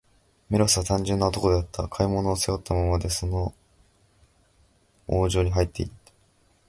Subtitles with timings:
[0.49, 1.87] メロスは、単純な男であった。
[1.87, 3.53] 買い物を、背負ったままで、のその
[5.07, 6.11] そ王城にはいって行った。